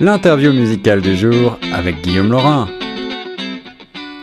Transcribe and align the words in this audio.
l'interview 0.00 0.52
musicale 0.52 1.02
du 1.02 1.14
jour 1.14 1.58
avec 1.74 2.00
Guillaume 2.00 2.30
Laurin. 2.30 2.68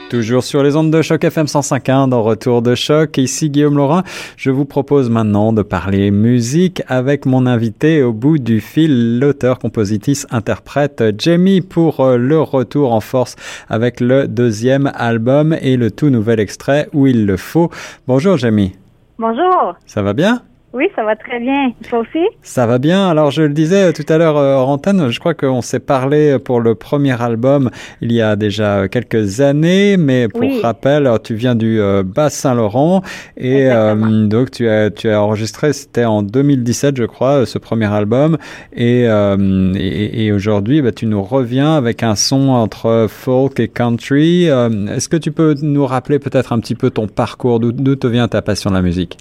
Toujours 0.09 0.43
sur 0.43 0.63
les 0.63 0.75
ondes 0.75 0.89
de 0.89 1.01
choc 1.01 1.23
FM 1.23 1.45
105.1 1.45 2.09
dans 2.09 2.23
Retour 2.23 2.61
de 2.61 2.73
choc. 2.73 3.17
Ici 3.17 3.49
Guillaume 3.49 3.77
Laurin. 3.77 4.03
Je 4.37 4.49
vous 4.49 4.65
propose 4.65 5.09
maintenant 5.09 5.53
de 5.53 5.61
parler 5.61 6.09
musique 6.09 6.81
avec 6.87 7.25
mon 7.25 7.45
invité 7.45 8.01
au 8.01 8.13
bout 8.13 8.39
du 8.39 8.59
fil, 8.59 9.19
l'auteur, 9.19 9.59
compositrice, 9.59 10.25
interprète 10.31 11.03
Jamie 11.17 11.61
pour 11.61 11.99
euh, 11.99 12.17
le 12.17 12.41
retour 12.41 12.93
en 12.93 13.01
force 13.01 13.35
avec 13.69 13.99
le 13.99 14.27
deuxième 14.27 14.91
album 14.95 15.55
et 15.61 15.77
le 15.77 15.91
tout 15.91 16.09
nouvel 16.09 16.39
extrait 16.39 16.89
où 16.93 17.05
il 17.05 17.25
le 17.25 17.37
faut. 17.37 17.69
Bonjour 18.07 18.37
Jamie. 18.37 18.73
Bonjour. 19.19 19.75
Ça 19.85 20.01
va 20.01 20.13
bien? 20.13 20.41
Oui, 20.73 20.85
ça 20.95 21.03
va 21.03 21.15
très 21.15 21.39
bien. 21.39 21.71
Toi 21.89 21.99
aussi? 21.99 22.25
Ça 22.41 22.65
va 22.65 22.77
bien. 22.77 23.09
Alors, 23.09 23.31
je 23.31 23.41
le 23.41 23.53
disais 23.53 23.93
tout 23.93 24.05
à 24.09 24.17
l'heure 24.17 24.37
euh, 24.37 24.57
antenne, 24.57 25.09
je 25.09 25.19
crois 25.19 25.33
qu'on 25.33 25.61
s'est 25.61 25.79
parlé 25.79 26.37
pour 26.39 26.59
le 26.59 26.75
premier 26.75 27.19
album 27.21 27.69
il 28.01 28.11
y 28.11 28.21
a 28.21 28.35
déjà 28.35 28.87
quelques 28.89 29.39
années, 29.39 29.95
mais 29.97 30.27
pour 30.27 30.43
rappel, 30.61 31.09
tu 31.23 31.35
viens 31.35 31.55
du 31.55 31.79
euh, 31.79 32.03
Bas-Saint-Laurent 32.03 33.01
et 33.37 33.71
euh, 33.71 34.27
donc 34.27 34.51
tu 34.51 34.67
as, 34.67 34.91
tu 34.91 35.09
as 35.09 35.21
enregistré, 35.21 35.71
c'était 35.73 36.05
en 36.05 36.21
2017, 36.21 36.97
je 36.97 37.05
crois, 37.05 37.45
ce 37.45 37.57
premier 37.57 37.91
album. 37.91 38.37
Et, 38.73 39.05
euh, 39.07 39.73
et, 39.75 40.25
et 40.25 40.31
aujourd'hui, 40.31 40.81
bah, 40.81 40.91
tu 40.91 41.05
nous 41.05 41.23
reviens 41.23 41.75
avec 41.75 42.03
un 42.03 42.15
son 42.15 42.49
entre 42.49 43.07
folk 43.09 43.59
et 43.59 43.69
country. 43.69 44.45
Est-ce 44.45 45.07
que 45.07 45.17
tu 45.17 45.31
peux 45.31 45.55
nous 45.61 45.85
rappeler 45.85 46.19
peut-être 46.19 46.51
un 46.51 46.59
petit 46.59 46.75
peu 46.75 46.89
ton 46.89 47.07
parcours, 47.07 47.59
d'où 47.59 47.95
te 47.95 48.07
vient 48.07 48.27
ta 48.27 48.41
passion 48.41 48.69
de 48.69 48.75
la 48.75 48.81
musique? 48.81 49.17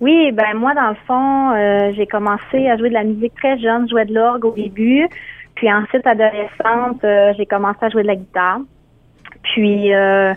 Oui, 0.00 0.32
ben 0.32 0.54
moi, 0.54 0.74
dans 0.74 0.88
le 0.88 0.96
fond, 1.06 1.50
euh, 1.52 1.92
j'ai 1.94 2.06
commencé 2.06 2.68
à 2.68 2.76
jouer 2.78 2.88
de 2.88 2.94
la 2.94 3.04
musique 3.04 3.34
très 3.34 3.58
jeune. 3.58 3.86
Je 3.86 3.90
jouais 3.90 4.06
de 4.06 4.14
l'orgue 4.14 4.46
au 4.46 4.52
début. 4.52 5.06
Puis 5.54 5.70
ensuite, 5.70 6.06
adolescente, 6.06 7.04
euh, 7.04 7.34
j'ai 7.36 7.44
commencé 7.44 7.78
à 7.82 7.90
jouer 7.90 8.02
de 8.02 8.08
la 8.08 8.16
guitare. 8.16 8.60
Puis, 9.42 9.92
euh, 9.92 10.32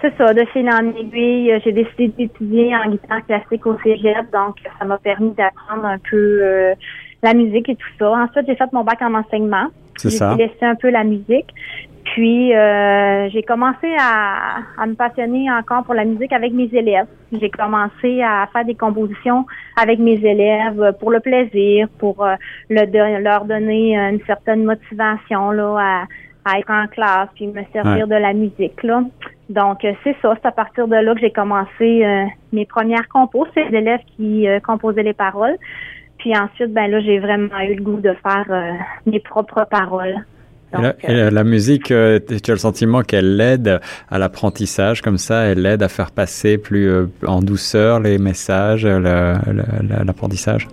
c'est 0.00 0.16
ça, 0.16 0.32
de 0.32 0.44
fil 0.46 0.68
en 0.68 0.88
aiguille, 0.96 1.60
j'ai 1.62 1.72
décidé 1.72 2.08
d'étudier 2.08 2.74
en 2.74 2.90
guitare 2.90 3.24
classique 3.26 3.66
au 3.66 3.78
cégep. 3.84 4.30
Donc, 4.32 4.56
ça 4.78 4.84
m'a 4.86 4.98
permis 4.98 5.32
d'apprendre 5.32 5.84
un 5.84 5.98
peu 5.98 6.74
la 7.22 7.34
musique 7.34 7.68
et 7.68 7.76
tout 7.76 7.88
ça. 7.98 8.10
Ensuite, 8.10 8.46
j'ai 8.48 8.56
fait 8.56 8.72
mon 8.72 8.82
bac 8.82 9.00
en 9.02 9.14
enseignement. 9.14 9.68
C'est 9.96 10.10
ça. 10.10 10.34
J'ai 10.36 10.46
laissé 10.46 10.64
un 10.64 10.74
peu 10.74 10.90
la 10.90 11.04
musique. 11.04 11.54
Puis 12.12 12.54
euh, 12.54 13.30
j'ai 13.30 13.42
commencé 13.42 13.88
à, 13.98 14.58
à, 14.76 14.86
me 14.86 14.94
passionner 14.94 15.50
encore 15.50 15.82
pour 15.84 15.94
la 15.94 16.04
musique 16.04 16.32
avec 16.34 16.52
mes 16.52 16.68
élèves. 16.70 17.06
J'ai 17.32 17.48
commencé 17.48 18.20
à 18.22 18.46
faire 18.52 18.66
des 18.66 18.74
compositions 18.74 19.46
avec 19.80 19.98
mes 19.98 20.22
élèves 20.22 20.92
pour 21.00 21.10
le 21.10 21.20
plaisir, 21.20 21.88
pour 21.98 22.22
euh, 22.22 22.34
le, 22.68 23.22
leur 23.22 23.46
donner 23.46 23.96
une 23.96 24.20
certaine 24.26 24.62
motivation 24.64 25.52
là, 25.52 25.78
à, 25.80 26.04
à 26.52 26.58
être 26.58 26.70
en 26.70 26.86
classe, 26.86 27.30
puis 27.34 27.46
me 27.46 27.62
servir 27.72 28.06
de 28.06 28.16
la 28.16 28.34
musique. 28.34 28.82
Là. 28.82 29.04
Donc 29.48 29.82
euh, 29.82 29.94
c'est 30.04 30.16
ça, 30.20 30.34
c'est 30.34 30.48
à 30.48 30.52
partir 30.52 30.86
de 30.88 30.96
là 30.96 31.14
que 31.14 31.20
j'ai 31.20 31.32
commencé 31.32 32.04
mes 32.52 32.66
premières 32.66 33.08
compos. 33.08 33.46
C'est 33.54 33.70
les 33.70 33.78
élèves 33.78 34.02
qui 34.18 34.46
composaient 34.62 35.02
les 35.02 35.14
paroles. 35.14 35.56
Puis 36.18 36.36
ensuite, 36.36 36.74
ben 36.74 36.90
là, 36.90 37.00
j'ai 37.00 37.20
vraiment 37.20 37.58
eu 37.60 37.74
le 37.74 37.82
goût 37.82 38.00
de 38.00 38.14
faire 38.22 38.76
mes 39.06 39.18
propres 39.18 39.64
paroles 39.64 40.22
la, 40.72 41.44
musique, 41.44 41.90
euh, 41.90 42.18
tu 42.42 42.50
as 42.50 42.54
le 42.54 42.58
sentiment 42.58 43.02
qu'elle 43.02 43.40
aide 43.40 43.80
à 44.10 44.18
l'apprentissage, 44.18 45.02
comme 45.02 45.18
ça, 45.18 45.44
elle 45.44 45.64
aide 45.66 45.82
à 45.82 45.88
faire 45.88 46.10
passer 46.10 46.58
plus 46.58 46.88
euh, 46.88 47.06
en 47.26 47.40
douceur 47.40 48.00
les 48.00 48.18
messages, 48.18 48.86
l'apprentissage? 48.86 50.68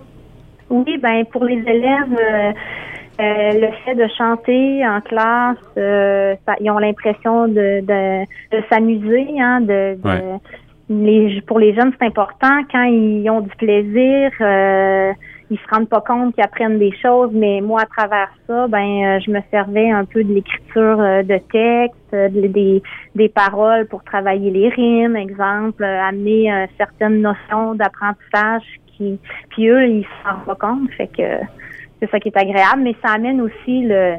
oui, 0.70 0.98
ben 0.98 1.24
pour 1.32 1.44
les 1.44 1.58
élèves, 1.66 2.16
euh, 2.16 2.52
le 3.18 3.68
fait 3.84 3.96
de 3.96 4.06
chanter 4.16 4.86
en 4.86 5.00
classe, 5.00 5.58
ils 5.76 6.70
ont 6.70 6.78
l'impression 6.78 7.48
de, 7.48 7.80
de, 7.80 8.62
s'amuser, 8.70 9.26
hein, 9.40 9.60
de, 9.60 9.96
les, 10.88 11.40
pour 11.42 11.58
les 11.58 11.74
jeunes, 11.74 11.92
c'est 11.98 12.06
important 12.06 12.62
quand 12.70 12.84
ils 12.84 13.28
ont 13.30 13.40
du 13.40 13.54
plaisir 13.56 14.30
ils 15.50 15.58
se 15.58 15.74
rendent 15.74 15.88
pas 15.88 16.00
compte 16.00 16.34
qu'ils 16.34 16.44
apprennent 16.44 16.78
des 16.78 16.92
choses, 17.02 17.30
mais 17.32 17.60
moi, 17.60 17.82
à 17.82 17.86
travers 17.86 18.30
ça, 18.46 18.68
ben, 18.68 18.78
euh, 18.78 19.20
je 19.20 19.30
me 19.30 19.40
servais 19.50 19.90
un 19.90 20.04
peu 20.04 20.22
de 20.22 20.32
l'écriture 20.32 21.00
euh, 21.00 21.22
de 21.24 21.38
texte, 21.50 22.14
euh, 22.14 22.28
des, 22.28 22.82
des 23.16 23.28
paroles 23.28 23.86
pour 23.88 24.04
travailler 24.04 24.50
les 24.50 24.68
rimes, 24.68 25.16
exemple, 25.16 25.82
amener 25.82 26.66
certaines 26.78 27.20
notions 27.20 27.74
d'apprentissage 27.74 28.62
qui, 28.86 29.18
puis 29.50 29.68
eux, 29.68 29.88
ils 29.88 30.04
se 30.04 30.28
rendent 30.28 30.44
pas 30.44 30.54
compte, 30.54 30.90
fait 30.92 31.08
que 31.08 31.44
c'est 32.00 32.10
ça 32.10 32.20
qui 32.20 32.28
est 32.28 32.36
agréable, 32.36 32.82
mais 32.82 32.94
ça 33.04 33.14
amène 33.14 33.40
aussi 33.40 33.82
le, 33.82 34.14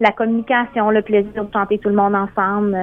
la 0.00 0.10
communication, 0.10 0.90
le 0.90 1.02
plaisir 1.02 1.44
de 1.44 1.52
chanter 1.52 1.78
tout 1.78 1.88
le 1.88 1.94
monde 1.94 2.14
ensemble. 2.14 2.76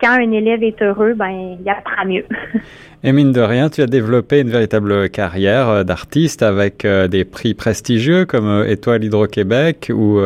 Quand 0.00 0.12
un 0.12 0.32
élève 0.32 0.62
est 0.62 0.80
heureux, 0.82 1.14
ben, 1.14 1.56
il 1.60 1.68
apprend 1.68 2.04
mieux. 2.06 2.24
Et 3.04 3.12
mine 3.12 3.30
de 3.30 3.40
rien, 3.40 3.68
tu 3.68 3.82
as 3.82 3.86
développé 3.86 4.40
une 4.40 4.48
véritable 4.48 5.08
carrière 5.10 5.68
euh, 5.68 5.84
d'artiste 5.84 6.42
avec 6.42 6.84
euh, 6.84 7.06
des 7.06 7.24
prix 7.24 7.54
prestigieux 7.54 8.24
comme 8.24 8.48
euh, 8.48 8.68
Étoile 8.68 9.04
Hydro-Québec 9.04 9.92
ou 9.94 10.18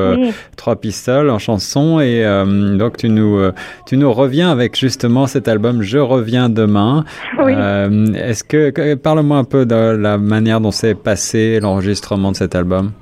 Trois 0.56 0.76
Pistoles 0.76 1.30
en 1.30 1.38
chanson. 1.38 2.00
Et 2.00 2.24
donc, 2.78 2.96
tu 2.96 3.08
nous, 3.08 3.38
tu 3.86 3.96
nous 3.96 4.12
reviens 4.12 4.50
avec 4.50 4.78
justement 4.78 5.26
cet 5.26 5.48
album 5.48 5.82
Je 5.82 5.98
reviens 5.98 6.48
demain. 6.48 7.04
Oui. 7.38 7.52
Est-ce 7.52 8.44
que, 8.44 8.94
parle-moi 8.94 9.38
un 9.38 9.44
peu 9.44 9.66
de 9.66 9.96
la 9.96 10.18
manière 10.18 10.60
dont 10.60 10.70
s'est 10.70 10.94
passé 10.94 11.60
l'enregistrement 11.60 12.32
de 12.32 12.36
cet 12.36 12.54
album. 12.54 12.92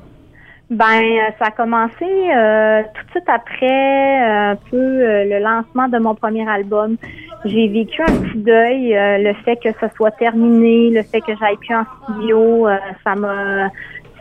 Ben, 0.70 1.02
ça 1.38 1.46
a 1.46 1.50
commencé 1.50 2.04
tout 2.04 3.04
de 3.06 3.10
suite 3.10 3.28
après 3.28 4.18
un 4.18 4.56
peu 4.70 4.76
le 5.24 5.38
lancement 5.38 5.88
de 5.88 5.98
mon 5.98 6.14
premier 6.14 6.48
album. 6.48 6.96
J'ai 7.44 7.68
vécu 7.68 8.02
un 8.02 8.06
petit 8.06 8.38
deuil, 8.38 8.96
euh, 8.96 9.18
le 9.18 9.32
fait 9.44 9.56
que 9.56 9.68
ça 9.78 9.88
soit 9.94 10.10
terminé, 10.12 10.90
le 10.90 11.02
fait 11.04 11.20
que 11.20 11.36
j'aille 11.38 11.56
plus 11.56 11.74
en 11.74 11.84
studio, 12.02 12.66
euh, 12.66 12.76
ça 13.04 13.14
m'a 13.14 13.68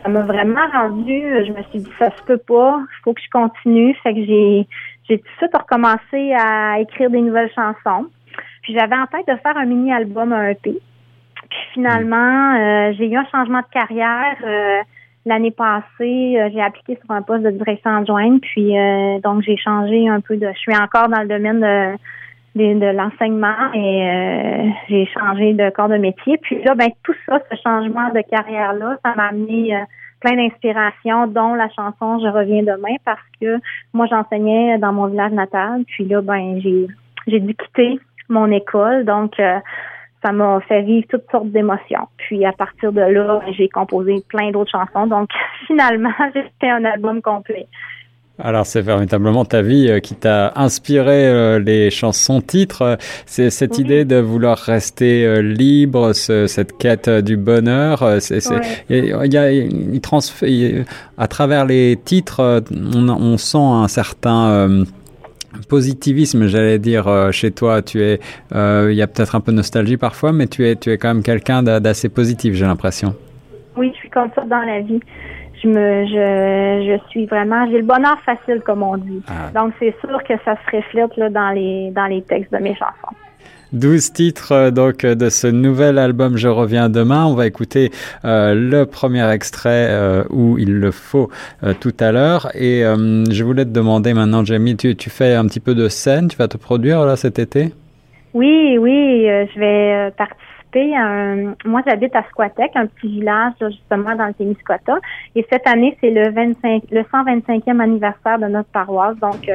ça 0.02 0.08
m'a 0.08 0.22
vraiment 0.22 0.66
rendu, 0.72 1.22
je 1.44 1.50
me 1.50 1.62
suis 1.64 1.80
dit 1.80 1.90
ça 1.98 2.10
se 2.16 2.22
peut 2.22 2.38
pas, 2.38 2.78
il 2.80 3.02
faut 3.02 3.12
que 3.12 3.20
je 3.20 3.28
continue, 3.30 3.92
fait 4.04 4.14
que 4.14 4.24
j'ai 4.24 4.68
j'ai 5.08 5.18
tout 5.18 5.24
de 5.24 5.38
suite 5.38 5.56
recommencé 5.56 6.32
à 6.38 6.78
écrire 6.78 7.10
des 7.10 7.20
nouvelles 7.20 7.50
chansons. 7.54 8.06
Puis 8.62 8.74
j'avais 8.74 8.94
en 8.94 9.06
tête 9.06 9.26
de 9.26 9.36
faire 9.42 9.56
un 9.56 9.64
mini 9.64 9.92
album, 9.92 10.32
un 10.32 10.50
EP. 10.50 10.78
Puis 11.50 11.58
finalement, 11.72 12.54
euh, 12.54 12.92
j'ai 12.96 13.08
eu 13.08 13.16
un 13.16 13.26
changement 13.32 13.60
de 13.60 13.72
carrière. 13.72 14.36
L'année 15.28 15.50
passée, 15.50 16.50
j'ai 16.52 16.60
appliqué 16.62 16.98
sur 17.04 17.10
un 17.14 17.20
poste 17.20 17.42
de 17.42 17.50
direction 17.50 17.96
adjointe, 17.96 18.40
puis 18.40 18.72
donc 19.22 19.42
j'ai 19.42 19.58
changé 19.58 20.08
un 20.08 20.20
peu 20.20 20.36
de. 20.36 20.48
Je 20.54 20.58
suis 20.58 20.76
encore 20.76 21.08
dans 21.08 21.20
le 21.20 21.28
domaine 21.28 21.60
de 21.60 21.98
de, 22.58 22.96
l'enseignement 22.96 23.72
et 23.74 24.08
euh, 24.08 24.70
j'ai 24.88 25.06
changé 25.06 25.52
de 25.54 25.70
corps 25.70 25.88
de 25.88 25.96
métier. 25.96 26.38
Puis 26.38 26.62
là, 26.62 26.74
ben 26.74 26.88
tout 27.02 27.14
ça, 27.26 27.40
ce 27.50 27.56
changement 27.62 28.10
de 28.10 28.20
carrière-là, 28.30 28.98
ça 29.04 29.14
m'a 29.16 29.28
amené 29.28 29.74
euh, 29.74 29.80
plein 30.20 30.36
d'inspirations, 30.36 31.26
dont 31.28 31.54
la 31.54 31.68
chanson 31.70 32.18
Je 32.18 32.28
reviens 32.28 32.62
demain 32.62 32.96
parce 33.04 33.20
que 33.40 33.58
moi 33.92 34.06
j'enseignais 34.06 34.78
dans 34.78 34.92
mon 34.92 35.06
village 35.06 35.32
natal. 35.32 35.84
Puis 35.86 36.04
là, 36.06 36.20
ben 36.20 36.60
j'ai 36.60 36.86
j'ai 37.26 37.40
dû 37.40 37.54
quitter 37.54 38.00
mon 38.28 38.50
école, 38.50 39.04
donc 39.04 39.38
euh, 39.38 39.58
ça 40.22 40.32
m'a 40.32 40.60
fait 40.66 40.82
vivre 40.82 41.06
toutes 41.08 41.30
sortes 41.30 41.50
d'émotions. 41.50 42.08
Puis 42.16 42.44
à 42.44 42.52
partir 42.52 42.92
de 42.92 43.00
là, 43.00 43.40
j'ai 43.56 43.68
composé 43.68 44.22
plein 44.28 44.50
d'autres 44.50 44.70
chansons. 44.70 45.06
Donc 45.06 45.28
finalement, 45.66 46.10
fait 46.60 46.70
un 46.70 46.84
album 46.84 47.22
complet. 47.22 47.66
Alors 48.40 48.66
c'est 48.66 48.82
véritablement 48.82 49.44
ta 49.44 49.62
vie 49.62 49.88
euh, 49.88 49.98
qui 49.98 50.14
t'a 50.14 50.52
inspiré 50.54 51.26
euh, 51.26 51.58
les 51.58 51.90
chansons 51.90 52.40
titres. 52.40 52.96
C'est 53.26 53.50
cette 53.50 53.78
idée 53.78 54.04
de 54.04 54.16
vouloir 54.16 54.58
rester 54.58 55.26
euh, 55.26 55.42
libre, 55.42 56.12
cette 56.12 56.78
quête 56.78 57.10
du 57.10 57.36
bonheur. 57.36 58.04
C'est, 58.20 58.38
à 61.18 61.26
travers 61.26 61.66
les 61.66 61.98
titres, 62.04 62.62
on, 62.70 63.08
on 63.08 63.38
sent 63.38 63.58
un 63.58 63.88
certain 63.88 64.84
positivisme, 65.68 66.46
j'allais 66.46 66.78
dire, 66.78 67.32
chez 67.32 67.50
toi. 67.50 67.82
Tu 67.82 68.02
es, 68.02 68.20
il 68.52 68.94
y 68.94 69.02
a 69.02 69.06
peut-être 69.06 69.34
un 69.34 69.40
peu 69.40 69.52
de 69.52 69.56
nostalgie 69.56 69.96
parfois, 69.96 70.32
mais 70.32 70.46
tu 70.46 70.66
es, 70.66 70.76
tu 70.76 70.90
es 70.90 70.98
quand 70.98 71.08
même 71.08 71.22
quelqu'un 71.22 71.62
d'assez 71.62 72.08
positif, 72.08 72.54
j'ai 72.54 72.66
l'impression. 72.66 73.14
Oui, 73.76 73.90
je 73.94 73.98
suis 73.98 74.10
comme 74.10 74.30
ça 74.34 74.42
dans 74.42 74.62
la 74.62 74.80
vie 74.80 75.00
je 75.62 75.68
me 75.68 76.06
je, 76.06 76.98
je 76.98 77.08
suis 77.10 77.26
vraiment 77.26 77.66
j'ai 77.70 77.78
le 77.78 77.84
bonheur 77.84 78.18
facile 78.20 78.60
comme 78.64 78.82
on 78.82 78.96
dit. 78.96 79.22
Ah. 79.28 79.50
Donc 79.58 79.72
c'est 79.78 79.94
sûr 80.00 80.22
que 80.24 80.34
ça 80.44 80.56
se 80.56 80.76
reflète 80.76 81.16
là, 81.16 81.30
dans 81.30 81.50
les 81.50 81.90
dans 81.90 82.06
les 82.06 82.22
textes 82.22 82.52
de 82.52 82.58
mes 82.58 82.74
chansons. 82.74 83.16
12 83.72 84.12
titres 84.12 84.52
euh, 84.52 84.70
donc 84.70 85.04
de 85.04 85.28
ce 85.28 85.46
nouvel 85.46 85.98
album 85.98 86.36
Je 86.36 86.48
reviens 86.48 86.88
demain. 86.88 87.26
On 87.26 87.34
va 87.34 87.46
écouter 87.46 87.90
euh, 88.24 88.54
le 88.54 88.86
premier 88.86 89.28
extrait 89.30 89.88
euh, 89.90 90.24
où 90.30 90.58
il 90.58 90.74
le 90.74 90.90
faut 90.90 91.30
tout 91.80 91.94
à 92.00 92.12
l'heure. 92.12 92.48
Et 92.54 92.82
je 92.82 93.44
voulais 93.44 93.64
te 93.64 93.70
demander 93.70 94.14
maintenant, 94.14 94.44
Jamie, 94.44 94.76
tu, 94.76 94.96
tu 94.96 95.10
fais 95.10 95.34
un 95.34 95.46
petit 95.46 95.60
peu 95.60 95.74
de 95.74 95.88
scène, 95.88 96.28
tu 96.28 96.36
vas 96.36 96.48
te 96.48 96.56
produire 96.56 97.04
là 97.04 97.16
cet 97.16 97.38
été? 97.38 97.72
Oui, 98.34 98.78
oui, 98.78 99.26
je 99.26 99.58
vais 99.58 100.10
participer 100.16 100.57
participé 100.70 100.94
à 100.94 101.02
un, 101.02 101.54
moi 101.64 101.82
j'habite 101.86 102.14
à 102.14 102.22
Squatec, 102.30 102.70
un 102.74 102.86
petit 102.86 103.08
village 103.08 103.54
justement 103.60 104.14
dans 104.14 104.26
le 104.26 104.34
Témiscouata. 104.34 104.98
Et 105.34 105.46
cette 105.50 105.66
année, 105.66 105.96
c'est 106.00 106.10
le 106.10 106.30
25, 106.30 106.84
le 106.90 107.02
125e 107.02 107.80
anniversaire 107.80 108.38
de 108.38 108.46
notre 108.46 108.68
paroisse. 108.70 109.16
Donc, 109.18 109.48
euh, 109.48 109.54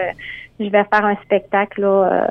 je 0.59 0.65
vais 0.65 0.83
faire 0.83 1.05
un 1.05 1.15
spectacle 1.23 1.83
euh, 1.83 2.25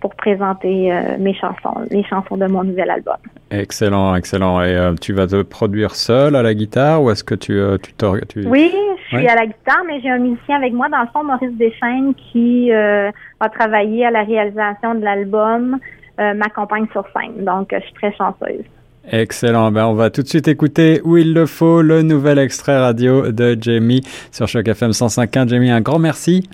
pour 0.00 0.14
présenter 0.14 0.92
euh, 0.92 1.16
mes 1.18 1.34
chansons, 1.34 1.86
les 1.90 2.04
chansons 2.04 2.36
de 2.36 2.46
mon 2.46 2.64
nouvel 2.64 2.90
album. 2.90 3.16
Excellent, 3.50 4.14
excellent. 4.16 4.62
Et 4.62 4.94
tu 5.00 5.12
vas 5.12 5.26
te 5.26 5.42
produire 5.42 5.94
seul 5.94 6.34
à 6.34 6.42
la 6.42 6.54
guitare 6.54 7.02
ou 7.02 7.10
est-ce 7.10 7.24
que 7.24 7.34
tu 7.34 7.60
tu, 7.82 7.92
tu... 8.28 8.46
Oui, 8.46 8.72
je 9.10 9.16
suis 9.16 9.28
à 9.28 9.34
la 9.34 9.46
guitare, 9.46 9.82
mais 9.86 10.00
j'ai 10.00 10.10
un 10.10 10.18
musicien 10.18 10.56
avec 10.56 10.72
moi, 10.72 10.88
dans 10.88 11.02
le 11.02 11.08
fond, 11.12 11.22
Maurice 11.22 11.56
Deschaines, 11.56 12.14
qui 12.14 12.72
a 12.72 13.48
travaillé 13.48 14.06
à 14.06 14.10
la 14.10 14.22
réalisation 14.22 14.94
de 14.94 15.04
l'album. 15.04 15.78
Euh, 16.20 16.34
m'accompagne 16.34 16.86
sur 16.92 17.04
scène. 17.14 17.44
Donc, 17.44 17.72
euh, 17.72 17.78
je 17.80 17.86
suis 17.86 17.94
très 17.94 18.14
chanceuse. 18.14 18.64
Excellent. 19.10 19.72
Ben, 19.72 19.86
on 19.86 19.94
va 19.94 20.10
tout 20.10 20.22
de 20.22 20.28
suite 20.28 20.46
écouter 20.46 21.00
où 21.04 21.16
il 21.16 21.32
le 21.32 21.46
faut, 21.46 21.80
le 21.80 22.02
nouvel 22.02 22.38
extrait 22.38 22.78
radio 22.78 23.32
de 23.32 23.56
Jamie 23.58 24.02
sur 24.30 24.46
Choc 24.46 24.68
FM 24.68 24.90
105.1. 24.90 25.48
Jamie, 25.48 25.70
un 25.70 25.80
grand 25.80 25.98
merci. 25.98 26.48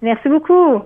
Merci 0.00 0.28
beaucoup. 0.28 0.82